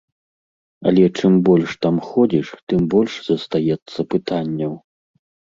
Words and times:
Але 0.91 1.03
чым 1.19 1.33
больш 1.49 1.69
там 1.87 1.95
ходзіш, 2.07 2.47
тым 2.73 2.81
больш 2.95 3.13
застаецца 3.29 4.09
пытанняў. 4.17 4.73